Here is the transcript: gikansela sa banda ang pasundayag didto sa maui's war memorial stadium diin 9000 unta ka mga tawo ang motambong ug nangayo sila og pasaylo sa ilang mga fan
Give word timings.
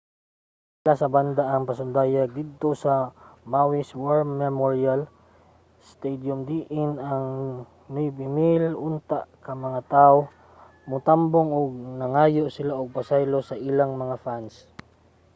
gikansela 0.69 0.95
sa 1.01 1.11
banda 1.15 1.43
ang 1.47 1.63
pasundayag 1.69 2.29
didto 2.39 2.69
sa 2.83 2.93
maui's 3.51 3.91
war 4.01 4.19
memorial 4.43 5.01
stadium 5.91 6.39
diin 6.49 6.91
9000 6.97 8.87
unta 8.89 9.19
ka 9.45 9.51
mga 9.65 9.79
tawo 9.93 10.19
ang 10.25 10.31
motambong 10.91 11.49
ug 11.61 11.69
nangayo 11.99 12.43
sila 12.55 12.73
og 12.79 12.95
pasaylo 12.97 13.39
sa 13.45 13.55
ilang 13.69 13.91
mga 14.03 14.15
fan 14.23 14.45